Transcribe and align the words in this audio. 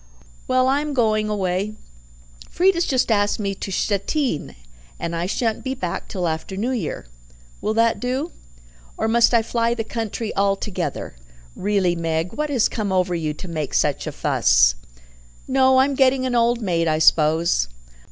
"Well, 0.47 0.67
I 0.67 0.81
am 0.81 0.95
going 0.95 1.29
away. 1.29 1.75
Frieda's 2.49 2.85
just 2.87 3.11
asked 3.11 3.39
me 3.39 3.53
to 3.53 3.71
Stettin, 3.71 4.55
and 4.99 5.15
I 5.15 5.27
shan't 5.27 5.63
be 5.63 5.75
back 5.75 6.07
till 6.07 6.27
after 6.27 6.55
the 6.55 6.59
New 6.59 6.71
Year. 6.71 7.05
Will 7.61 7.75
that 7.75 7.99
do? 7.99 8.31
Or 8.97 9.07
must 9.07 9.31
I 9.31 9.43
fly 9.43 9.75
the 9.75 9.83
country 9.83 10.35
altogether? 10.35 11.15
Really, 11.55 11.95
Meg, 11.95 12.33
what 12.33 12.49
has 12.49 12.67
come 12.67 12.91
over 12.91 13.13
you 13.13 13.35
to 13.35 13.47
make 13.47 13.75
such 13.75 14.07
a 14.07 14.11
fuss?" 14.11 14.73
"Oh, 15.47 15.77
I'm 15.77 15.93
getting 15.93 16.25
an 16.25 16.33
old 16.33 16.63
maid, 16.63 16.87
I 16.87 16.97
suppose. 16.97 17.67